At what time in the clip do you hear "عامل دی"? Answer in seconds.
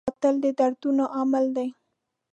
1.15-1.67